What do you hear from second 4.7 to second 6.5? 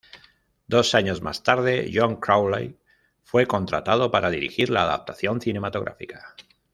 la adaptación cinematográfica.